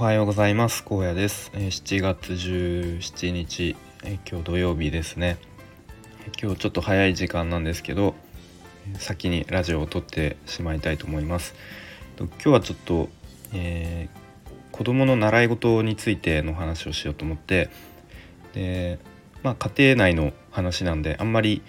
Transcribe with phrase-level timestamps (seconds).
[0.00, 0.82] はようございます。
[0.82, 5.36] 高野です、え、7月17日、え、今日土曜日ですね。
[6.40, 8.14] 今日ちょっと早い時間なんですけど
[8.98, 11.54] 先にラジオを撮ってしまいたいと思います。
[12.16, 13.10] 今日はちょっと、
[13.52, 17.68] えー、子供の習い事についての話をしようと思って
[18.54, 18.98] で
[19.42, 21.60] まあ家庭内の話なんであんまり、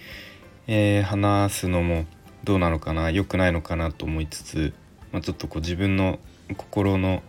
[0.68, 2.06] えー、話すのも
[2.46, 4.74] どうなのかな良くないのかなと思いつつ、
[5.12, 6.18] まあ、ちょっとこう自分の
[6.56, 7.24] 心の、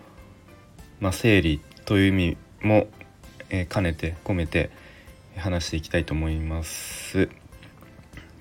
[1.03, 2.87] まあ、整理という意味も、
[3.51, 4.71] え、兼ねて込めて
[5.37, 7.29] 話していきたいと思います。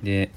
[0.03, 0.29] で、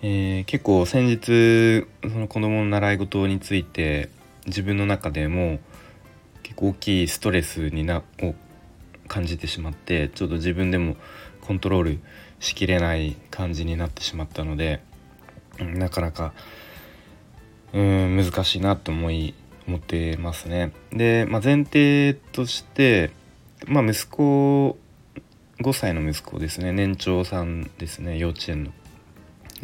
[0.00, 4.08] えー、結構先日その子供の習い事について
[4.46, 5.58] 自分の中でも
[6.42, 8.34] 結構大きいストレスになを
[9.06, 10.96] 感じてしまってちょっと自分でも
[11.42, 12.00] コントロール
[12.40, 14.80] しきれない感じになってしまったので
[15.58, 16.32] なかなか
[17.74, 19.34] うん難しいなと思い
[19.68, 20.72] 思ってますね。
[20.90, 23.10] で、まあ、前提として、
[23.66, 24.78] まあ、息子
[25.60, 28.72] 5歳の息子ですね年長さんですね幼稚園の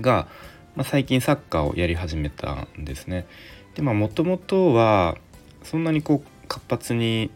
[0.00, 0.28] が、
[0.76, 3.26] まあ、最近サッカーをやり始めたんですね。
[3.74, 5.16] でまあもともとは
[5.62, 7.30] そんなにこう活発に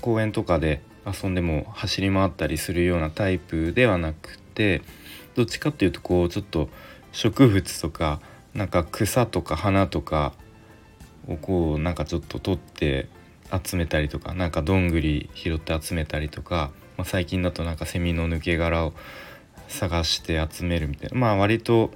[0.00, 4.82] 公園とかで遊んでも走り回ったりするようなタイプではなくて
[5.34, 6.68] どっちかっていうとこうちょっと
[7.12, 8.20] 植物とか
[8.54, 10.32] なんか草とか花とか
[11.28, 13.08] をこうなんかちょっと取って
[13.64, 18.92] 集めたりとかなんかどんぐり拾って集めたりとか、まあ、最近だとなんかセミの抜け殻を
[19.68, 21.18] 探して集めるみたいな。
[21.18, 21.90] まあ割と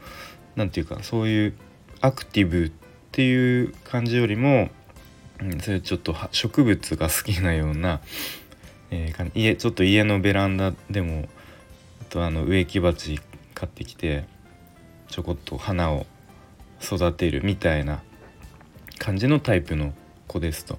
[0.57, 1.55] 何て言うかそういう
[2.01, 2.73] アクティブっ
[3.13, 4.71] ていう感じよりも、
[5.41, 8.01] うん、そういうちょっと植物が好きなような、
[8.91, 11.29] えー、家ちょっと家のベランダでも
[12.03, 13.21] あとあの植木鉢
[13.55, 14.25] 買ってきて
[15.09, 16.07] ちょこっと花を
[16.81, 18.03] 育てるみたいな
[18.99, 19.95] 感じのタイプの
[20.27, 20.79] 子ですと。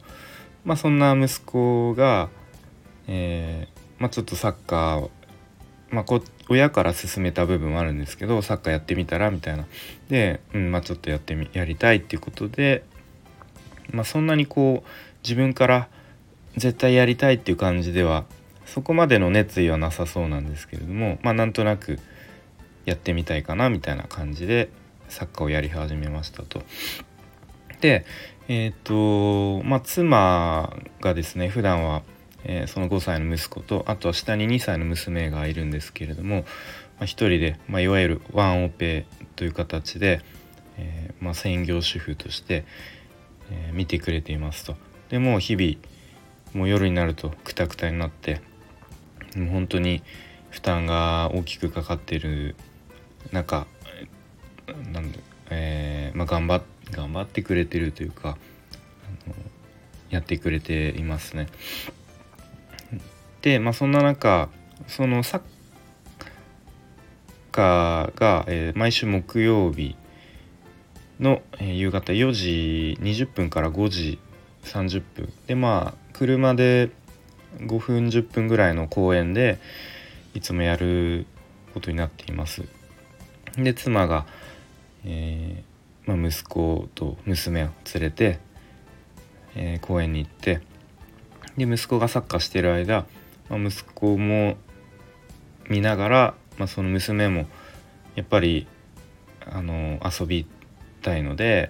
[0.65, 2.29] まあ、そんな息子が、
[3.07, 5.09] えー、まあ、ちょっとサッカー
[5.91, 9.65] まあ、こ親から勧めた部分はあるんですけどサッカーやってみたらみたいな
[10.09, 12.83] で、うんまあ、ちょっとやってみやりたいっていうことで、
[13.91, 14.89] まあ、そんなにこう
[15.23, 15.87] 自分から
[16.58, 18.25] 絶対やりたいっていう感じでは
[18.65, 21.99] そこまでの熱意はなさそうなんですけれどもまあなんとなく
[22.85, 24.69] やってみたいかなみたいな感じで
[25.08, 26.61] サッカーをやり始めましたと。
[27.81, 28.05] で
[28.47, 32.03] えっ、ー、とまあ妻がですね普段は、
[32.43, 36.41] えー、その5歳の息子とあとは下に2歳の娘がいるんですけれども、ま
[37.01, 40.21] あ、1人で、まあ、いわゆるワンオペという形で、
[40.77, 42.65] えー、まあ、専業主婦として、
[43.51, 44.75] え見てくれていますと。
[45.09, 45.75] でもう日々
[46.53, 48.41] もう夜になるとクタクタになって
[49.35, 50.03] もう本当に
[50.49, 52.55] 負担が大きくかかっている
[53.31, 53.67] 中
[54.91, 55.19] なんで、
[55.49, 59.36] えー、まあ、頑張って頑張ってくれてるというかあの
[60.10, 61.48] やってくれていますね。
[63.42, 64.50] で、まあ、そんな中
[64.88, 65.42] そのサッ
[67.52, 69.95] カーが、えー、毎週木曜日
[71.20, 74.20] の、えー、夕方4時20分から5時
[74.64, 76.89] 30分でまあ車で
[77.58, 79.60] 5分10分ぐらいの公園で
[80.33, 81.26] いつもやる
[81.73, 82.64] ことになっています。
[83.58, 84.26] で妻が、
[85.06, 85.68] えー、
[86.09, 88.39] まあ、息子と娘を連れて、
[89.55, 90.59] えー、公園に行って
[91.55, 93.05] で息子がサッカーしてる間、
[93.47, 94.58] まあ、息子も
[95.70, 97.45] 見ながら、まあ、その娘も
[98.15, 98.65] やっぱり
[99.45, 100.47] あの遊び
[101.03, 101.70] たいので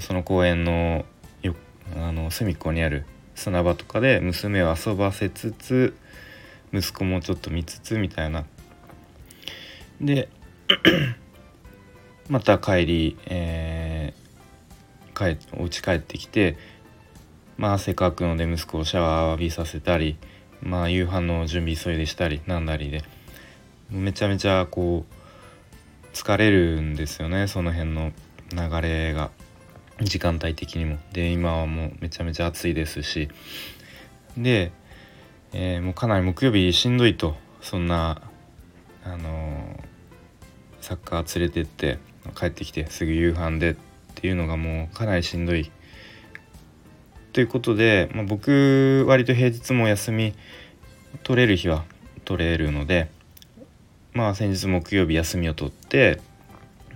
[0.00, 1.04] その公園の
[1.42, 1.54] よ
[1.96, 5.96] あの隅っこにある砂場とかで娘を遊ばせつつ
[6.72, 8.44] 息子もちょっと見つつみたいな。
[10.00, 10.28] で
[12.28, 16.56] また帰り、えー、帰お家帰ってきて
[17.56, 20.16] まあ汗かくので息子をシャワー浴びさせたり
[20.62, 23.02] まあ夕飯の準備急いでしたりなんだりで。
[23.90, 28.12] めちゃめちゃこう疲れるんですよねその辺の
[28.52, 29.30] 流れが。
[30.02, 30.98] 時間帯的にも。
[31.12, 33.30] で今はもうめちゃめちゃ暑いですし。
[34.36, 34.72] で、
[35.52, 37.36] えー、もうかなり木曜日しんどいと。
[37.62, 38.20] そんな
[39.04, 41.98] あのー、サッカー連れてって。
[42.34, 43.76] 帰ってきてすぐ夕飯でっ
[44.14, 45.70] ていうのがもうかなりしんどい。
[47.32, 50.34] ということで、まあ、僕割と平日も休み
[51.22, 51.84] 取れる日は
[52.24, 53.10] 取れるので
[54.14, 56.18] まあ先日木曜日休みを取って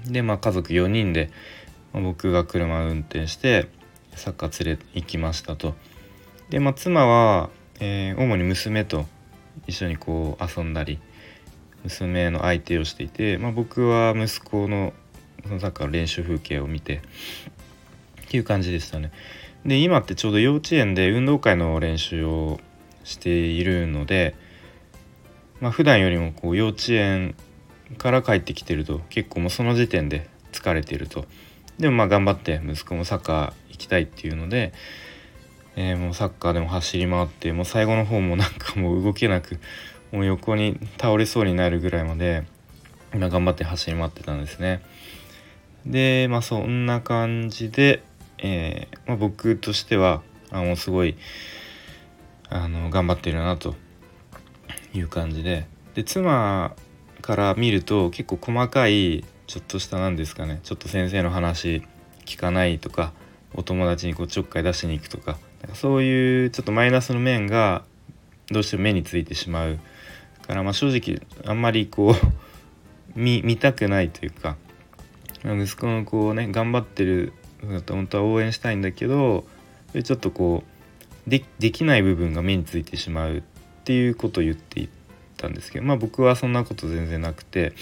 [0.07, 1.31] でまあ家族4人で、
[1.93, 3.69] まあ、僕が車を運転して
[4.15, 5.75] サッカー連れ行きましたと。
[6.49, 9.05] でまあ妻は、えー、主に娘と
[9.67, 10.99] 一緒にこう遊んだり
[11.85, 14.93] 娘の相手をしていて、まあ、僕は息子の
[15.61, 17.03] サッカーの練習風景を見て
[18.23, 19.13] っていう感じでしたね。
[19.65, 22.61] で今ってちょうど幼稚園で運動会の練習を
[23.05, 24.35] しているので、
[25.61, 27.35] まあ普段よりもこう幼稚園
[27.99, 31.25] から帰ってきてると結構もうその時点で疲れてると
[31.79, 34.73] でもまあ頑張って息子もサッカー行きたいっていうので、
[35.77, 39.59] えー、もうサッカーでも走り回ってもう最後の方もなんか もう動けなく
[40.13, 42.45] もう横に倒れそうになるぐらいまで
[43.15, 44.83] 今頑張って走り回ってたんですね。
[45.87, 48.03] でまあそんな感じで、
[48.39, 51.17] えー、まあ、僕としてはあもうすごい
[52.49, 53.75] あの頑張ってるなと
[54.93, 55.67] いう感じで。
[55.95, 56.75] で妻
[57.21, 61.83] から見ると結構細かいちょっとした何ですかねちょっと先生の話
[62.25, 63.13] 聞かないとか
[63.55, 65.37] お友達にこうちょっかい出しに行くとか
[65.75, 67.85] そういうちょっとマイナスの面が
[68.51, 69.79] どうしても目についてしまう
[70.47, 72.15] からまあ正直あんまりこう
[73.19, 74.57] 見見たくないというか
[75.45, 77.33] 息子のこうね頑張ってる
[77.89, 79.45] 本当は応援したいんだけど
[80.05, 80.65] ちょっとこ
[81.27, 83.43] うでできない部分が目についてしまうっ
[83.85, 84.89] ていうことを言ってい
[85.37, 87.73] たんですけどまあ僕はそんなこと全然なくて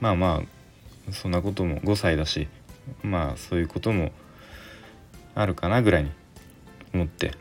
[0.00, 0.42] まあま
[1.08, 2.48] あそんなことも5歳だし
[3.02, 4.12] まあそういうことも
[5.34, 6.10] あるかなぐらいに
[6.94, 7.32] 思って。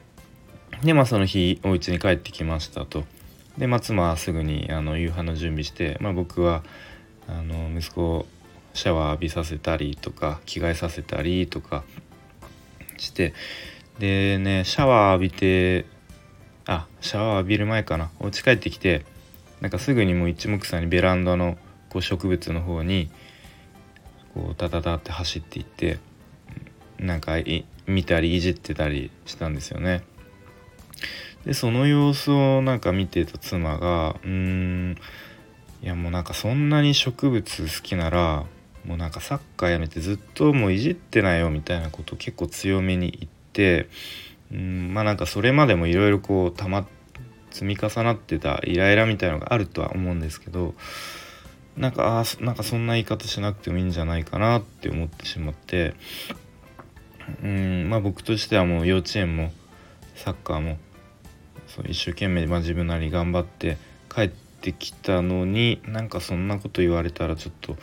[0.84, 3.04] でまあその日お家に帰ってきましたと。
[3.58, 6.64] で、まあ、妻はすぐにあの夕飯の準備して、まあ、僕は
[7.28, 8.26] あの息子を
[8.78, 11.84] シャワー浴びさせたりとか着替えさせたりとか
[12.98, 13.34] して
[13.98, 15.86] でねシャワー浴びて
[16.68, 19.04] あシャワー浴びる前かなお家帰ってきて
[19.62, 21.58] なんかすぐにもう一目散にベランダの
[21.90, 23.10] こう植物の方に
[24.36, 25.98] こうタタタって走っていって
[27.00, 27.38] なんか
[27.88, 30.04] 見たりいじってたりしたんですよね。
[31.46, 34.98] でその様子をなんか見てた妻がうーん
[35.82, 38.46] いやもうなんかそんなに植物好きなら
[38.88, 43.90] もうなんかサッカーやめてずっともういじってないよみたいなことを結構強めに言って
[44.52, 46.88] うんまあなんかそれまでもいろいろこうたま
[47.52, 50.74] 積み重なってたイライラみたいのがあるとは思うんですけど
[51.76, 55.94] なんかあなんかそんな言い方しなくてもいいんじゃないかなって思ってしまって
[57.44, 59.52] うんまあ僕としてはもう幼稚園も
[60.16, 60.78] サッカーも
[61.68, 63.78] そう一生懸命、まあ、自分なり頑張って
[64.14, 67.76] 帰ってきたのになんかそんなこと言われたらちょっと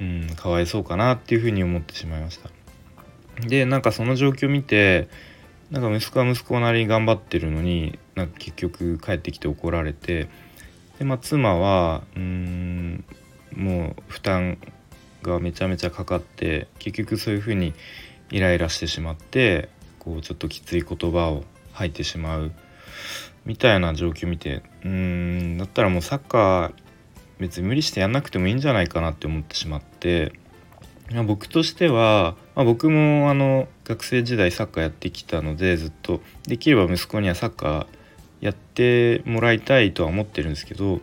[0.00, 2.50] うんかわいそうかなっていうふうに思ってしまいました。
[3.46, 5.08] でなんかその状況を見て
[5.70, 10.28] なんか息子は息子なりに頑張ってるのになんか結局帰ってきて怒られて
[10.98, 13.04] で、まあ、妻はうん
[13.54, 14.58] もう負担
[15.22, 17.72] がめちゃめちゃかかって結局そういうふうに
[18.30, 19.68] イライラしてしまって
[19.98, 22.52] こうちょっときつい言葉を吐いてしまう
[23.44, 26.72] みたいな状況を見てうんだったらもうサッカー
[27.40, 30.32] 別に無理してやんなくてもいいんじゃないかなって思ってしまって
[31.26, 37.86] 僕としては、まあ、僕もあの学生時代サッカーやってきたのでずっとできれば息子にはサッカー
[38.40, 41.00] やってもらいたいとは思ってるんですけど、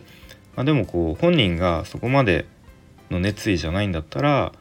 [0.56, 2.46] まあ、でもこう本人がそこまで
[3.10, 4.52] の熱意じゃないんだったら、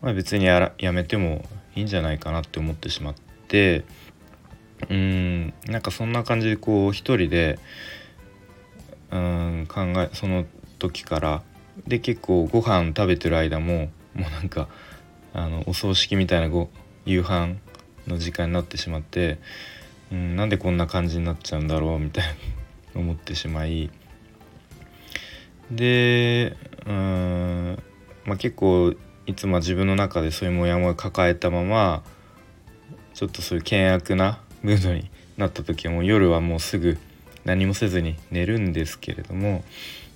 [0.00, 1.44] まあ、別にやらやめても
[1.74, 3.14] いいんじゃないかなって思ってしまっ
[3.48, 3.84] て
[4.88, 7.58] うんなんかそんな感じでこう一人で
[9.10, 10.46] うん考えその
[10.82, 11.42] 時から
[11.86, 14.68] で結構ご飯食べてる間ももうなんか
[15.32, 16.68] あのお葬式みたいなご
[17.06, 17.54] 夕飯
[18.06, 19.38] の時間になってしまって、
[20.10, 22.30] うん、なんでこんな感じになっちゃうんだろうみたいな
[23.00, 23.90] 思ってしまい。
[25.70, 27.82] でうん、
[28.26, 32.02] まあ、結構いつも自分の中でそういうモヤモヤ抱えたまま
[33.14, 36.98] ちょっとそういう険悪なムードになった時はもう夜はもうすぐ
[37.44, 39.64] 何もせずに寝るんですけれども、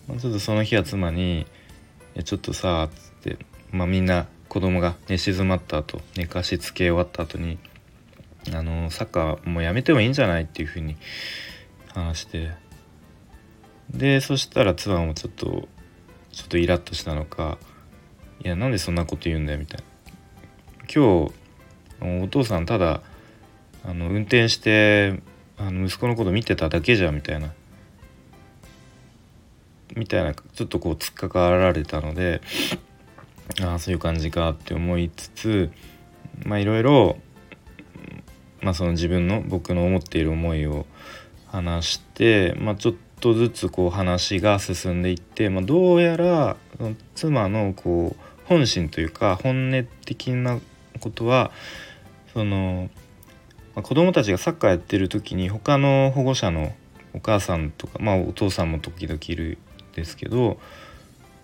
[0.09, 1.47] まあ、ちょっとその日は妻に
[2.25, 3.39] 「ちょっとさ」っつって、
[3.73, 7.59] まあ、みんな子供が寝静まった後寝かしつけ終わった後に
[8.55, 10.97] 「あのサッカーもうやめてもいいんじゃない?」っていうふうに
[11.93, 12.51] 話して
[13.91, 15.69] でそしたら妻もちょっと
[16.33, 17.59] ちょっとイラッとしたのか
[18.45, 19.85] 「いやなんでそんなこと言うんだよ」みたいな。
[20.89, 21.33] 今日
[22.23, 23.03] お父さんただ
[23.85, 25.21] あの運転して
[25.59, 27.53] あの息子のこと見てただけじゃんみたいな
[29.97, 32.41] みたいなちょっとこう突っかかられたので
[33.63, 35.71] ああそういう感じかって思いつつ
[36.45, 37.17] まあいろいろ
[38.61, 40.87] まあその自分の僕の思っている思いを
[41.47, 46.57] 話して、まあ、ちょっとずつこう話が進んでいって、まあ、どうやら
[47.15, 50.59] 妻のこう本心というか本音的な
[51.01, 51.51] ことは
[52.33, 52.91] その
[53.77, 56.75] まあ、子供たちがサッカーやってる時に他の保護者の
[57.13, 59.59] お母さんとか、まあ、お父さんも時々いる
[59.97, 60.59] ですけど、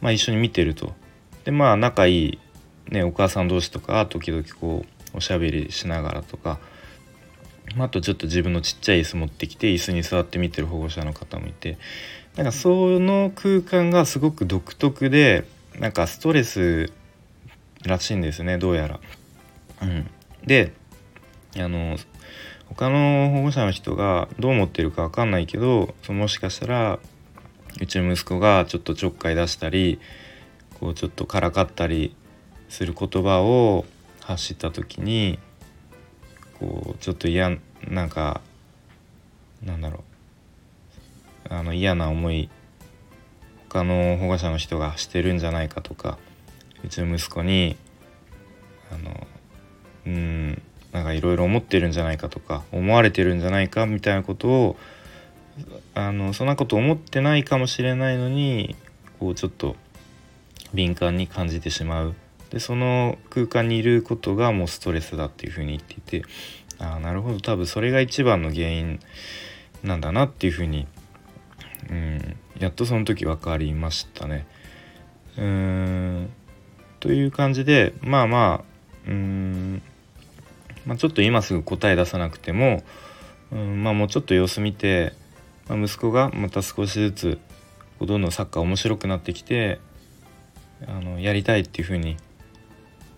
[0.00, 0.92] まあ、一緒に見てると。
[1.44, 2.38] でまあ仲いい、
[2.90, 6.60] ね、お母さん同士とか時々こうおしゃべりしながらとか
[7.74, 11.78] まあとちょっと自分のちっちゃい椅子持ってきて椅子に座って見てる保護者の方もいて
[12.36, 15.44] なんかその空間がすごく独特で
[15.78, 16.92] なんかストレス
[17.84, 19.00] らしいんですねどうやら。
[19.82, 20.08] うん、
[20.46, 20.72] で
[21.56, 21.96] あの
[22.66, 26.98] 他の保護者の人がどう思ってるか分かんないけどそもしかしたら
[27.82, 29.98] うちの息子がちょっとちょっかい出したり
[30.78, 32.14] こうちょっとからかったり
[32.68, 33.84] する言葉を
[34.20, 35.40] 発した時に
[36.60, 37.58] こうちょっと嫌
[37.88, 38.40] なんか
[39.64, 40.04] なんだろ
[41.50, 41.52] う。
[41.52, 42.48] あの嫌な思い
[43.68, 46.18] 他の保護者の人がしてるんじゃないかとか
[46.84, 47.76] うちの息子に
[48.92, 49.26] あの
[50.06, 50.62] うん
[50.92, 54.76] なんかいろいろ思ってるんじゃないかとか思われてるんじゃないかみたいなことを
[55.94, 58.76] あのそんなこと思ってないかもしれないのに
[59.18, 59.76] こうちょっと
[60.72, 62.14] 敏感に感じてしまう。
[62.50, 66.26] でその空間にいることがもうストレスだっていうふうに言っていて
[66.78, 67.40] ああなるほど。
[67.40, 69.00] 多分それが一番の原因
[69.82, 70.86] なんだなっていうふうに、
[71.90, 74.46] うん、やっとその時分かりましたね。
[75.36, 76.30] うーん。
[77.00, 78.72] という感じでまあまあ
[79.08, 79.82] うん
[80.86, 82.82] まあ、ちょっと今すぐ答え出さなくても、
[83.52, 85.12] うんまあ、もうちょっと様子見て、
[85.72, 87.38] まあ、息子がまた少しずつ
[88.00, 89.80] どんどんサッカー面白くなってきて
[90.86, 92.16] あのやりたいっていう風に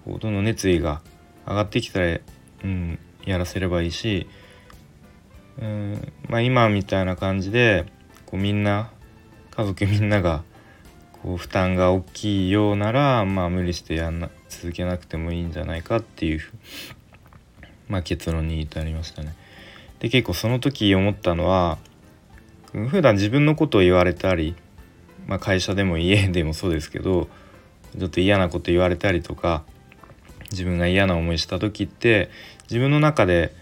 [0.04, 1.00] こうどんどん熱意が
[1.46, 2.18] 上がってきたら、
[2.64, 4.28] うん、やらせればいいし、
[5.60, 7.86] うんまあ、今みたいな感じで
[8.26, 8.90] こうみんな
[9.50, 10.44] 家族みんなが
[11.22, 16.40] こう負担が大きいようなら、まあ、無理してやんな続けなくてもいいんじゃないかっていう
[17.88, 19.34] まあ、結論に至りましたね。
[19.98, 21.78] で結構その時思ったのは
[22.74, 24.56] 普段自分のことを言われたり、
[25.26, 27.28] まあ、会社でも家 でもそうですけど
[27.96, 29.62] ちょっと嫌なこと言われたりとか
[30.50, 32.30] 自分が嫌な思いした時って
[32.64, 33.52] 自分の中で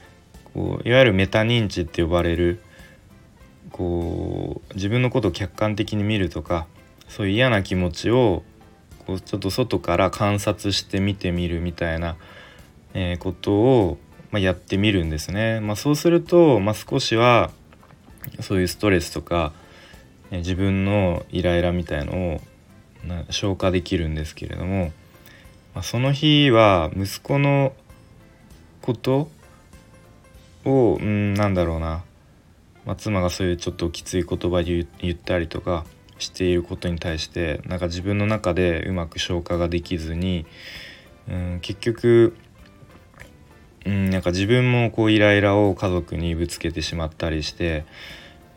[0.55, 2.61] こういわゆるメタ認知って呼ばれる
[3.71, 6.67] こう自分のことを客観的に見るとか
[7.09, 8.43] そういう嫌な気持ちを
[9.07, 12.17] こうちょっと外から観察して見てみるみたいな、
[12.95, 13.99] え、ことを
[14.33, 15.61] ま、やってみるんですね。
[15.61, 17.51] まあ、そうすると、まあ、少しは
[18.41, 19.53] そういうストレスとか
[20.31, 22.41] 自分のイライラみたいのを
[23.31, 24.93] 消化できるんですけれども、
[25.75, 27.73] ま、その日は息子の
[28.81, 29.29] こと
[30.65, 32.03] を、うん、なんだろうな、
[32.87, 35.85] まあ、妻がそういうちょっときつい言葉で言ったりとか
[36.19, 40.47] していることに対してなんか自分の中でうまく消化ができずに、
[41.29, 42.37] うん、結局
[43.85, 47.85] うん、なんか自分もこうイライラを家族にぶつけてしまったりして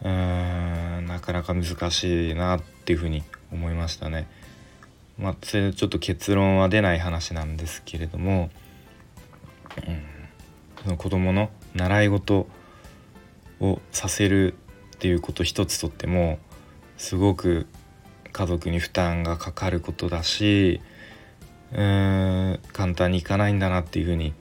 [0.04, 4.28] うーんなかなか難しいなっていうふうに思いましたね。
[5.18, 8.50] まあ、それちょっと結論は出ない話なんですけれども、
[9.88, 10.04] うん、
[10.84, 12.48] その子供の習い事
[13.62, 14.54] をさせる
[14.96, 16.40] っていうこと一つとっても
[16.98, 17.66] すごく
[18.34, 20.82] 家族に負担がかかることだし
[21.72, 24.34] うーん簡単にいかないんだなっていうふうに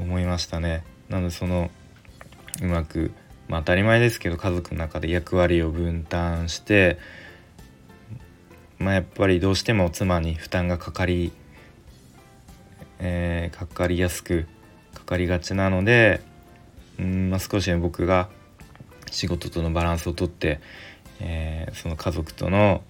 [0.00, 0.82] 思いましたね。
[1.08, 1.70] なのでその
[2.62, 3.12] うまく、
[3.48, 6.98] まあ、当たり前ですけど家族の中で役割を分担して、
[8.78, 11.32] まあ、やっぱりどうしても妻に負担がかかり、
[12.98, 14.46] えー、かかりやすく
[14.94, 16.22] かかりがちなので、
[16.98, 18.28] うんまあ、少し僕が
[19.10, 20.60] 仕事とのバランスをとって、
[21.20, 22.82] えー、その家族との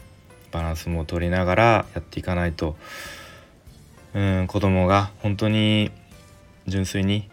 [0.52, 1.62] バランスも取りながら
[1.95, 2.76] やっていかないと
[4.14, 5.90] うん子供が本当に
[6.70, 7.28] 純粋に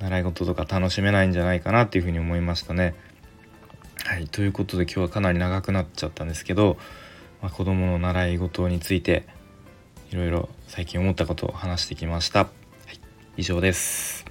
[0.00, 2.94] 習い事とか楽しめないんじゃないかなっていうふうに思いましたね。
[4.04, 6.76] はいということで今日はかなり長くなっちゃったんですけど、
[7.40, 9.24] まあ、子どもの習い事について
[10.10, 12.40] いろいろ最近思ったことを話してきました。
[12.40, 12.46] は
[12.92, 13.00] い、
[13.36, 14.26] 以上です。